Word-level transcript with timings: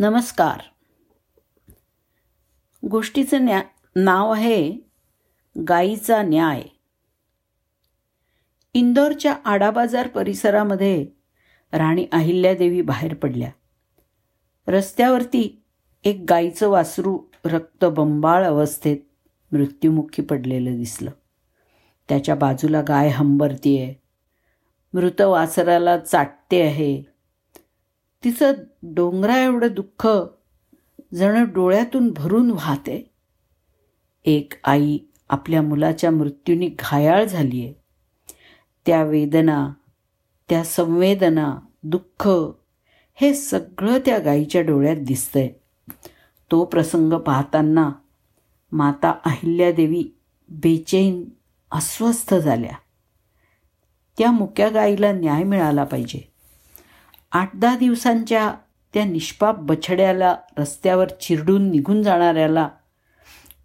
नमस्कार. 0.00 0.60
गोष्टीचं 2.86 3.44
न्या 3.44 3.62
नाव 3.96 4.32
आहे 4.32 4.72
गाईचा 5.68 6.22
न्याय. 6.22 6.62
इंदोरच्या 8.74 9.36
आडाबाजार 9.44 10.08
परिसरामध्ये 10.08 11.06
राणी 11.72 12.06
अहिल्यादेवी 12.12 12.82
बाहेर 12.82 13.14
पडल्या. 13.14 13.50
रस्त्यावरती 14.68 15.62
एक 16.04 16.24
गाईचं 16.28 16.68
वासरू 16.68 17.18
रक्तबंबाळ 17.44 18.44
अवस्थेत 18.44 18.96
मृत्युमुखी 19.52 20.22
पडलेलं 20.22 20.76
दिसलं. 20.76 21.10
त्याच्या 22.08 22.34
बाजूला 22.34 22.82
गाय 22.82 23.08
हंबरतीये. 23.08 23.94
मृत 24.94 25.20
वासराला 25.20 25.98
चाटते 25.98 26.62
आहे. 26.62 27.09
तिचं 28.24 28.52
डोंगरा 28.82 29.38
एवढं 29.38 29.68
दुःख 29.72 30.08
जण 31.14 31.44
डोळ्यातून 31.44 32.12
भरून 32.16 32.50
वाहते. 32.50 33.10
एक 34.24 34.52
आई 34.64 34.98
आपल्या 35.28 35.62
मुलाच्या 35.62 36.10
मृत्यूने 36.10 36.68
घायाळ 36.78 37.24
झाली 37.24 37.64
आहे 37.64 37.74
त्या 38.86 39.02
वेदना 39.02 39.72
त्या 40.48 40.64
संवेदना 40.64 41.58
दुःख 41.82 42.28
हे 43.14 43.34
सगळं 43.34 43.98
त्या 43.98 44.18
गाईच्या 44.18 44.62
डोळ्यात 44.62 44.96
दिसतंय. 44.96 45.48
तो 46.50 46.64
प्रसंग 46.64 47.12
पाहताना 47.12 47.90
माता 48.72 49.10
अहिल्यादेवी 49.24 50.04
बेचैन 50.48 51.24
अस्वस्थ 51.72 52.34
झाल्या. 52.34 52.76
त्या 54.18 54.30
मुक्या 54.30 54.68
गाईला 54.68 55.12
न्याय 55.12 55.42
मिळाला 55.42 55.84
पाहिजे. 55.84 56.32
आठ 57.32 57.50
दहा 57.54 57.76
दिवसांच्या 57.76 58.54
त्या 58.94 59.04
निष्पाप 59.04 59.58
बछड्याला 59.58 60.36
रस्त्यावर 60.58 61.08
चिरडून 61.08 61.70
निघून 61.70 62.02
जाणाऱ्याला 62.02 62.68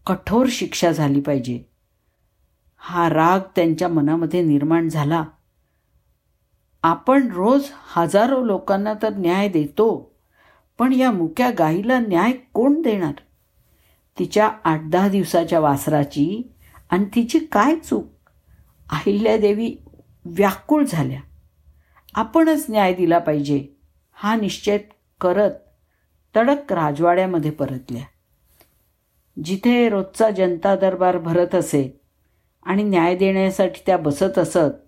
कठोर 0.07 0.45
शिक्षा 0.49 0.91
झाली 0.91 1.21
पाहिजे. 1.21 1.63
हा 2.77 3.09
राग 3.09 3.39
त्यांच्या 3.55 3.87
मनामध्ये 3.87 4.41
निर्माण 4.41 4.89
झाला. 4.89 5.23
आपण 6.83 7.31
रोज 7.31 7.69
हजारो 7.93 8.43
लोकांना 8.43 8.93
तर 9.01 9.15
न्याय 9.15 9.49
देतो 9.49 10.15
पण 10.79 10.93
या 10.93 11.11
मुक्या 11.11 11.51
गाईला 11.59 11.99
न्याय 11.99 12.31
कोण 12.31 12.81
देणार? 12.81 13.13
तिच्या 14.19 14.51
आठ 14.63 14.81
दहा 14.83 15.07
दिवसाच्या 15.07 15.59
वासराची 15.59 16.53
आणि 16.89 17.05
तिची 17.15 17.39
काय 17.39 17.75
चूक? 17.75 18.05
अहिल्यादेवी 18.91 19.75
व्याकुळ 20.25 20.83
झाल्या. 20.83 21.19
आपणच 22.15 22.65
न्याय 22.69 22.93
दिला 22.93 23.19
पाहिजे. 23.19 23.67
हा 24.13 24.35
निश्चय 24.35 24.77
करत 25.21 25.51
तडक 26.35 26.73
राजवाड्यामध्ये 26.73 27.51
परतल्या. 27.51 28.01
जिथे 29.43 29.89
रोजचा 29.89 30.29
जनता 30.29 30.75
दरबार 30.75 31.17
भरत 31.17 31.55
असे 31.55 32.01
आणि 32.63 32.83
न्याय 32.83 33.15
देण्यासाठी 33.15 33.81
त्या 33.85 33.97
बसत 33.97 34.37
असत 34.37 34.87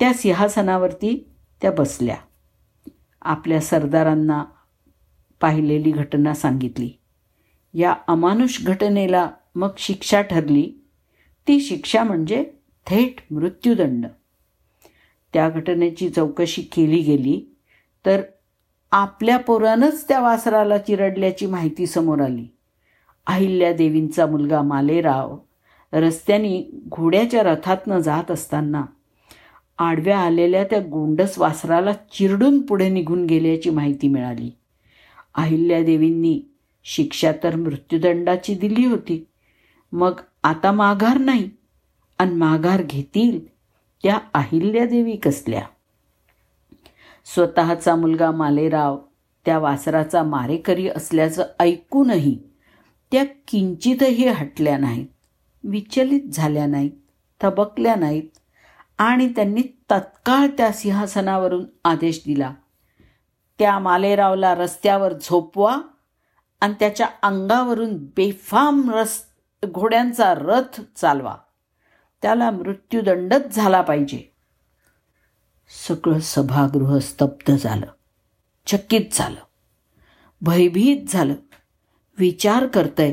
त्या 0.00 0.14
सिंहासनावरती 0.14 1.30
त्या 1.62 1.70
बसल्या. 1.70 2.16
आपल्या 3.22 3.60
सरदारांना 3.60 4.44
पाहिलेली 5.40 5.90
घटना 5.90 6.34
सांगितली. 6.34 6.90
या 7.74 7.94
अमानुष 8.06 8.66
घटनेला 8.66 9.30
मग 9.54 9.68
शिक्षा 9.78 10.22
ठरली. 10.22 10.72
ती 11.48 11.60
शिक्षा 11.60 12.04
म्हणजे 12.04 12.50
थेट 12.86 13.32
मृत्यूदंड. 13.32 14.06
त्या 15.36 15.48
घटनेची 15.48 16.08
चौकशी 16.10 16.62
केली 16.62 16.98
गेली 17.02 17.40
तर 18.04 18.20
आपल्या 18.92 19.36
पोरानंच 19.36 20.08
त्या 20.08 20.20
वासराला 20.20 20.76
चिरडल्याची 20.78 21.46
माहिती 21.46 21.86
समोर 21.86 22.20
आली. 22.20 22.46
अहिल्यादेवींचा 23.26 24.26
मुलगा 24.26 24.60
मालेराव 24.62 25.36
रस्त्याने 25.92 26.70
घोड्याच्या 26.88 27.42
रथातनं 27.42 27.98
जात 27.98 28.30
असताना 28.30 28.84
आडव्या 29.78 30.18
आलेल्या 30.18 30.64
त्या 30.64 30.78
गोंडस 30.80 31.38
वासराला 31.38 31.92
चिरडून 31.92 32.60
पुढे 32.60 32.88
निघून 32.88 33.26
गेल्याची 33.26 33.70
माहिती 33.70 34.08
मिळाली. 34.08 34.50
अहिल्यादेवींनी 35.34 36.40
शिक्षा 36.84 37.32
तर 37.42 37.56
मृत्यूदंडाची 37.56 38.54
दिली 38.54 38.86
होती 38.86 39.24
मग 39.92 40.20
आता 40.44 40.72
माघार 40.72 41.18
नाही 41.18 41.50
आणि 42.18 42.34
माघार 42.34 42.82
घेतील 42.82 43.38
त्या 44.06 44.18
अहिल्यादेवी 44.34 45.16
कसल्या? 45.16 45.62
स्वतःचा 47.34 47.96
मुलगा 47.96 48.30
मालेराव 48.30 48.98
त्या 49.46 49.58
वासराचा 49.58 50.22
मारेकरी 50.22 50.88
असल्याचं 50.88 51.44
ऐकूनही 51.60 52.38
त्या 53.12 53.24
किंचितही 53.48 54.28
हटल्या 54.28 54.78
नाहीत 54.78 55.06
विचलित 55.64 56.20
झाल्या 56.32 56.66
नाहीत 56.66 56.90
थबकल्या 57.40 57.94
नाहीत 57.94 58.22
आणि 58.98 59.28
त्यांनी 59.28 59.62
तत्काळ 59.62 60.46
त्या 60.46 60.72
सिंहासनावरून 60.72 61.64
आदेश 61.84 62.20
दिला 62.26 62.54
त्या 63.58 63.78
मालेरावला 63.78 64.54
रस्त्यावर 64.54 65.12
झोपवा 65.12 65.78
आणि 66.60 66.74
त्याच्या 66.80 67.06
अंगावरून 67.22 67.96
बेफाम 67.96 68.90
रस 68.90 69.22
घोड्यांचा 69.72 70.34
रथ 70.34 70.80
चालवा. 70.96 71.34
त्याला 72.26 72.50
मृत्यूदंडच 72.50 73.54
झाला 73.54 73.80
पाहिजे. 73.80 74.32
सगळं 75.88 76.18
सभागृह 76.20 76.98
स्तब्ध 76.98 77.52
झालं. 77.56 77.86
चकित 78.66 79.00
झालं. 79.12 79.40
भयभीत 80.40 80.96
झालं. 81.08 81.34
विचार 82.18 82.66
करतय 82.66 83.12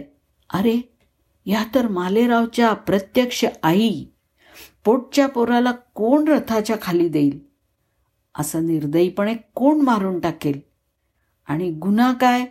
अरे 0.53 0.97
या 1.45 1.65
तर 1.75 1.87
मालेरावच्या 1.87 2.73
प्रत्यक्ष 2.73 3.45
आई 3.63 4.05
पोटच्या 4.85 5.27
पोराला 5.27 5.71
कोण 5.71 6.27
रथाच्या 6.27 6.75
खाली 6.81 7.09
देईल? 7.09 7.39
असं 8.39 8.65
निर्दयीपणे 8.65 9.35
कोण 9.55 9.81
मारून 9.81 10.19
टाकेल? 10.19 10.59
आणि 11.47 11.71
गुन्हा 11.71 12.13
काय? 12.13 12.45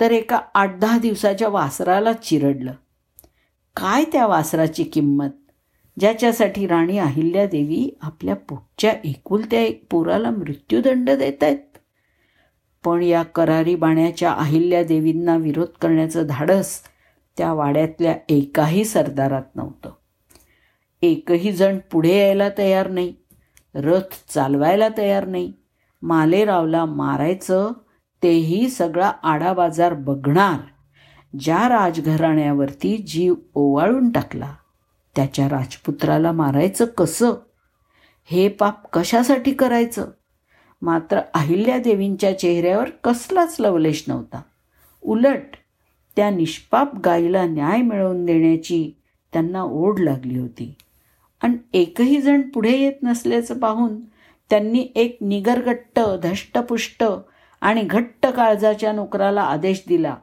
तर 0.00 0.10
एका 0.10 0.40
आठ 0.54 0.76
दहा 0.76 0.98
दिवसाच्या 0.98 1.48
वासराला 1.48 2.12
चिरडलं. 2.12 2.72
काय 3.76 4.04
त्या 4.04 4.26
वासराची 4.26 4.84
किंमत? 4.84 5.28
ज्याच्यासाठी 6.00 6.66
राणी 6.66 6.98
अहिल्यादेवी 6.98 7.98
आपल्या 8.02 8.36
पुढच्या 8.36 8.92
एकुलत्या 9.04 9.60
एक 9.60 9.86
पोराला 9.90 10.30
मृत्यूदंड 10.30 11.10
देत 11.10 11.42
आहेत 11.42 11.78
पण 12.84 13.02
या 13.02 13.22
करारी 13.22 13.74
बाण्याच्या 13.74 14.32
अहिल्यादेवींना 14.32 15.36
विरोध 15.36 15.68
करण्याचं 15.80 16.26
धाडस 16.26 16.80
त्या 17.36 17.52
वाड्यातल्या 17.52 18.14
एकाही 18.28 18.84
सरदारात 18.84 19.42
नव्हतं. 19.54 19.90
एकही 21.02 21.52
जण 21.52 21.78
पुढे 21.92 22.18
यायला 22.18 22.48
तयार 22.58 22.90
नाही 22.90 23.14
रथ 23.74 24.32
चालवायला 24.34 24.88
तयार 24.98 25.26
नाही 25.26 25.52
मालेरावला 26.02 26.84
मारायचं 26.84 27.72
तेही 28.22 28.68
सगळा 28.70 29.12
आडाबाजार 29.22 29.94
बघणार 29.94 30.56
ज्या 31.38 31.68
राजघराण्यावरती 31.68 32.96
जीव 32.96 33.34
ओवाळून 33.54 34.10
टाकला. 34.10 34.54
त्याच्या 35.16 35.48
राजपुत्राला 35.48 36.32
मारायचं 36.32 36.84
कसं? 36.84 37.32
हे 38.24 38.48
पाप 38.48 38.90
कशासाठी 38.92 39.52
करायचं? 39.52 40.06
मात्र 40.82 41.20
अहिल्यादेवींच्या 41.34 42.38
चेहऱ्यावर 42.38 42.90
कसलाच 42.90 43.56
लवलेश 43.60 44.04
नव्हता. 44.08 44.42
उलट 45.02 45.56
त्या 46.16 46.30
निष्पाप 46.30 46.94
गाईला 46.94 47.46
न्याय 47.46 47.82
मिळवून 47.82 48.24
देण्याची 48.24 48.92
त्यांना 49.32 49.62
ओढ 49.62 50.00
लागली 50.00 50.38
होती. 50.38 50.74
आणि 51.42 51.56
एकही 51.72 52.20
जण 52.20 52.40
पुढे 52.40 52.76
येत 52.76 53.02
नसल्याचं 53.02 53.58
पाहून 53.58 54.00
त्यांनी 54.50 54.88
एक 54.94 55.18
निगरगट्ट 55.20 56.00
धष्टपुष्ट 56.22 57.04
आणि 57.60 57.82
घट्ट 57.82 58.26
काळजाच्या 58.26 58.92
नोकराला 58.92 59.42
आदेश 59.42 59.82
दिला. 59.88 60.16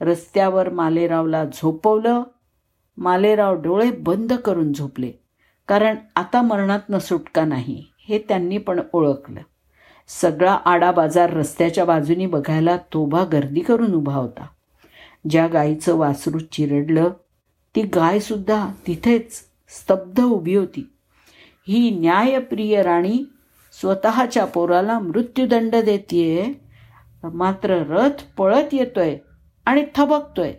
रस्त्यावर 0.00 0.70
मालेरावला 0.70 1.44
झोपवलं. 1.44 2.22
मालेराव 2.96 3.62
डोळे 3.62 3.90
बंद 3.90 4.32
करून 4.32 4.72
झोपले. 4.72 5.12
कारण 5.68 5.96
आता 6.16 6.42
मरणातनं 6.42 6.98
सुटका 6.98 7.44
नाही 7.44 7.84
हे 8.08 8.18
त्यांनी 8.18 8.58
पण 8.58 8.80
ओळखलं. 8.92 9.40
सगळा 10.08 10.54
आडा 10.54 10.92
बाजार 10.92 11.32
रस्त्याच्या 11.32 11.84
बाजूनी 11.84 12.26
बघायला 12.26 12.76
तोभा 12.76 13.24
गर्दी 13.24 13.60
करून 13.60 13.94
उभा 13.94 14.14
होता. 14.14 14.46
ज्या 15.30 15.46
गाईचं 15.46 15.96
वासरू 15.96 16.38
चिरडलं 16.38 17.10
ती 17.74 17.82
गायसुद्धा 17.82 18.68
तिथेच 18.86 19.32
स्तब्ध 19.68 20.20
उभी 20.20 20.54
होती. 20.54 20.90
ही 21.68 21.90
न्यायप्रिय 21.90 22.82
राणी 22.82 23.24
स्वतःच्या 23.80 24.44
पोराला 24.44 24.98
मृत्यूदंड 24.98 25.76
देतीये 25.76 26.52
मात्र 27.24 27.70
रथ 27.70 28.22
पळत 28.38 28.74
येतोय 28.74 29.18
आणि 29.66 29.84
थबकतोय. 29.94 30.52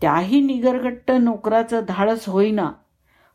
त्याही 0.00 0.40
निगरगट्ट 0.40 1.10
नोकराचं 1.10 1.80
धाडस 1.88 2.28
होईना. 2.28 2.72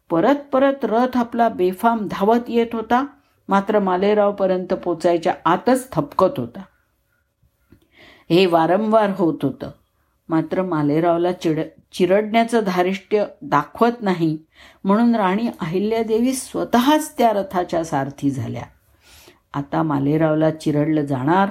परत 0.10 0.36
परत 0.36 0.74
रथ 0.84 1.18
आपला 1.18 1.50
बेफाम 1.50 2.08
धावत 2.12 2.40
येत 2.48 2.68
होता 2.74 3.06
मात्र 3.50 3.80
मालेरावपर्यंत 3.80 4.74
पोचायच्या 4.74 5.34
आतच 5.46 5.92
थपकत 5.92 6.40
होता. 6.40 6.62
हे 8.30 8.46
वारंवार 8.46 9.10
होत 9.18 9.38
होतं. 9.44 9.70
मात्र 10.30 10.62
मालेरावला 10.62 11.32
चिड 11.32 11.60
चिरडण्याचं 11.92 12.62
धारिष्ट्य 12.66 13.26
दाखवत 13.42 14.02
नाही 14.02 14.38
म्हणून 14.84 15.16
राणी 15.16 15.48
अहिल्यादेवी 15.62 16.34
स्वतःच 16.34 17.18
त्या 17.18 17.34
रथाच्या 17.34 17.86
सारथी 17.86 18.30
झाल्या. 18.30 18.64
आता 19.54 19.84
मालेरावला 19.84 20.52
चिरडलं 20.52 21.06
जाणार 21.06 21.50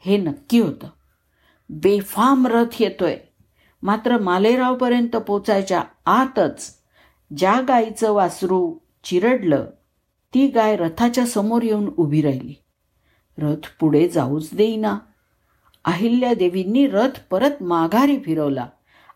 हे 0.00 0.16
नक्की 0.16 0.60
होतं. 0.60 0.88
बेफाम 1.70 2.46
रथ 2.46 2.82
येतोय. 2.82 3.16
मात्र 3.82 4.18
मालेरावपर्यंत 4.18 5.16
पोचायच्या 5.16 5.82
आतच 6.06 6.74
ज्या 7.36 7.60
गायीचं 7.68 8.12
वासरू 8.12 8.78
चिरडलं 9.04 9.66
ती 10.34 10.46
गाय 10.46 10.76
रथाच्या 10.76 11.26
समोर 11.26 11.62
येऊन 11.62 11.90
उभी 11.96 12.22
राहिली. 12.22 12.54
रथ 13.38 13.66
पुढे 13.80 14.08
जाऊच 14.08 14.50
देईना. 14.54 14.98
अहिल्यादेवींनी 15.84 16.86
रथ 16.86 17.20
परत 17.30 17.62
माघारी 17.62 18.18
फिरवला 18.18 18.66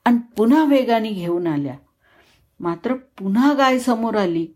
आणि 0.05 0.19
पुन्हा 0.37 0.65
वेगाने 0.65 1.11
घेऊन 1.11 1.47
आल्या. 1.47 1.75
मात्र 2.61 2.95
पुन्हा 2.95 3.53
गाय 3.53 3.79
समोर 3.79 4.15
आली. 4.15 4.47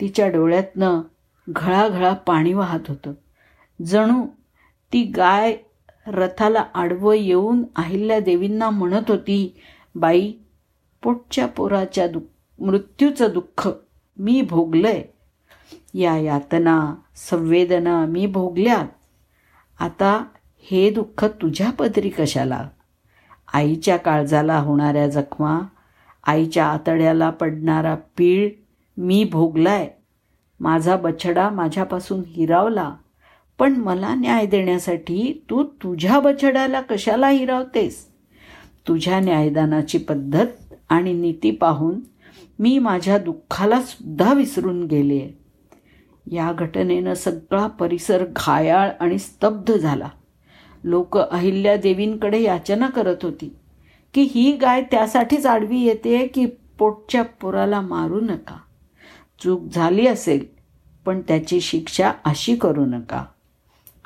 तिच्या 0.00 0.28
डोळ्यातनं 0.28 1.00
घळाघळा 1.48 2.14
पाणी 2.14 2.52
वाहत 2.52 2.80
होतं. 2.88 3.12
जणू 3.86 4.26
ती 4.92 5.02
गाय 5.02 5.56
रथाला 6.06 6.64
आडवं 6.74 7.14
येऊन 7.14 7.64
अहिल्यादेवींना 7.76 8.70
म्हणत 8.70 9.10
होती 9.10 9.60
बाई 9.94 10.32
पोटच्या 11.02 11.46
पोराच्या 11.46 12.06
दु 12.06 12.20
मृत्यूचं 12.58 13.28
दुःख 13.34 13.68
मी 14.18 14.42
भोगलंय. 14.42 15.04
या 15.94 16.16
यातना 16.16 16.94
संवेदना 17.16 18.06
मी 18.06 18.26
भोगल्यात. 18.26 18.86
आता 19.80 20.24
हे 20.58 20.90
दुःख 20.90 21.24
तुझ्या 21.24 21.70
पदरी 21.70 22.08
कशाला? 22.08 22.68
आईच्या 23.52 23.96
काळजाला 23.96 24.58
होणाऱ्या 24.58 25.08
जखमा 25.08 25.60
आईच्या 26.26 26.66
आतड्याला 26.66 27.30
पडणारा 27.30 27.94
पीळ 27.94 28.50
मी 28.96 29.24
भोगलाय. 29.24 29.90
माझा 30.60 30.96
बछडा 30.96 31.50
माझ्यापासून 31.50 32.22
हिरावला. 32.26 32.94
पण 33.60 33.76
मला 33.76 34.14
न्याय 34.14 34.46
देण्यासाठी 34.46 35.44
तू 35.50 35.64
तुझ्या 35.64 36.20
बछड्याला 36.20 36.80
कशाला 36.80 37.28
हिरावतेस? 37.28 38.06
तुझ्या 38.88 39.20
न्यायदानाची 39.20 39.98
पद्धत 39.98 40.46
आणि 40.88 41.12
नीती 41.12 41.50
पाहून 41.50 42.00
मी 42.58 42.78
माझ्या 42.78 43.18
दुःखाला 43.18 43.82
सुद्धा 43.82 44.32
विसरून 44.32 44.84
गेले. 44.84 45.38
या 46.30 46.52
घटनेनं 46.52 47.14
सगळा 47.14 47.66
परिसर 47.66 48.24
घायाळ 48.36 48.90
आणि 49.00 49.18
स्तब्ध 49.18 49.76
झाला. 49.76 50.08
लोक 50.84 51.18
अहिल्यादेवींकडे 51.18 52.42
याचना 52.42 52.88
करत 52.88 53.16
होती 53.22 53.56
की 54.14 54.22
ही 54.22 54.56
गाय 54.56 54.82
त्यासाठीच 54.82 55.46
आडवी 55.46 55.80
येते 55.80 56.26
की 56.26 56.46
पोटच्या 56.78 57.22
पुराला 57.22 57.80
मारू 57.80 58.20
नका. 58.20 58.56
चूक 59.44 59.62
झाली 59.62 60.06
असेल 60.06 60.44
पण 61.04 61.20
त्याची 61.20 61.60
शिक्षा 61.60 62.12
अशी 62.24 62.56
करू 62.56 62.84
नका. 62.84 63.24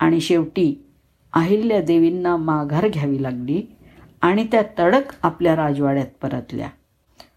आणि 0.05 0.21
शेवटी 0.21 0.85
अहिल्यादेवींना 1.33 2.37
माघार 2.37 2.89
घ्यावी 2.89 3.23
लागली 3.23 3.63
आणि 4.23 4.47
त्या 4.53 4.63
तडक 4.79 5.03
आपल्या 5.23 5.57
राजवाड्यात 5.57 6.07
परतल्या. 6.23 6.69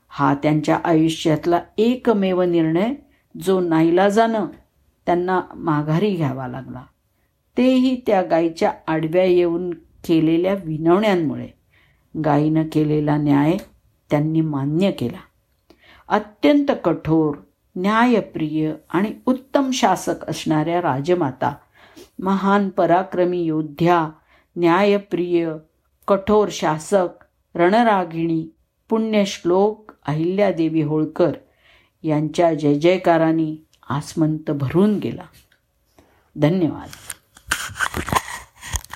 हा 0.09 0.33
त्यांच्या 0.33 0.79
आयुष्यातला 0.83 1.59
एकमेव 1.77 2.41
निर्णय 2.41 2.93
जो 3.41 3.59
नाईलाजानं 3.59 4.45
त्यांना 5.05 5.41
माघारी 5.55 6.15
घ्यावा 6.15 6.47
लागला. 6.47 6.83
तेही 7.57 8.01
त्या 8.07 8.21
गायीच्या 8.21 8.73
आडव्या 8.87 9.23
येऊन 9.23 9.73
केलेल्या 10.07 10.53
विनवण्यांमुळे. 10.53 11.47
गायीनं 12.25 12.63
केलेला 12.71 13.17
न्याय 13.17 13.57
त्यांनी 14.11 14.41
मान्य 14.41 14.91
केला. 14.91 15.19
अत्यंत 16.07 16.71
कठोर 16.83 17.35
न्यायप्रिय 17.75 18.73
आणि 18.89 19.13
उत्तम 19.25 19.71
शासक 19.71 20.29
असणाऱ्या 20.29 20.81
राजमाता 20.81 21.55
महान 22.19 22.69
पराक्रमी 22.69 23.43
योद्ध्या 23.43 24.09
न्यायप्रिय 24.55 25.51
कठोर 26.07 26.49
शासक 26.51 27.07
रणरागिणी 27.55 28.47
पुण्यश्लोक 28.89 29.91
अहिल्यादेवी 30.07 30.81
होळकर 30.81 31.31
यांच्या 32.03 32.53
जय 32.53 32.73
जयकाराने 32.73 33.65
आसमंत 33.89 34.51
भरून 34.51 34.97
गेला. 34.97 35.23
धन्यवाद. 36.35 36.89